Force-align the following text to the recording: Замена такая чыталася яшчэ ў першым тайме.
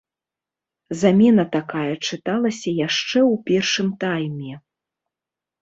Замена 1.01 1.43
такая 1.57 1.91
чыталася 2.07 2.69
яшчэ 2.87 3.19
ў 3.31 3.35
першым 3.51 3.87
тайме. 4.07 4.53